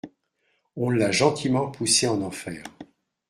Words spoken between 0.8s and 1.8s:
l’a gentiment